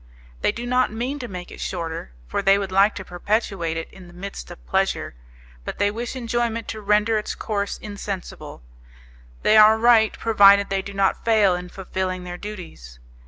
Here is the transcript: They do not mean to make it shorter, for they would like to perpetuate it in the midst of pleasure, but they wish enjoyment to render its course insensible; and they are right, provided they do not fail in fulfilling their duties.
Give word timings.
They 0.41 0.51
do 0.51 0.65
not 0.65 0.91
mean 0.91 1.19
to 1.19 1.27
make 1.27 1.51
it 1.51 1.59
shorter, 1.61 2.11
for 2.25 2.41
they 2.41 2.57
would 2.57 2.71
like 2.71 2.95
to 2.95 3.05
perpetuate 3.05 3.77
it 3.77 3.87
in 3.93 4.07
the 4.07 4.15
midst 4.15 4.49
of 4.49 4.65
pleasure, 4.65 5.13
but 5.63 5.77
they 5.77 5.91
wish 5.91 6.15
enjoyment 6.15 6.67
to 6.69 6.81
render 6.81 7.19
its 7.19 7.35
course 7.35 7.77
insensible; 7.77 8.63
and 8.81 9.43
they 9.43 9.57
are 9.57 9.77
right, 9.77 10.11
provided 10.17 10.69
they 10.71 10.81
do 10.81 10.95
not 10.95 11.23
fail 11.23 11.53
in 11.53 11.69
fulfilling 11.69 12.23
their 12.23 12.39
duties. 12.39 12.97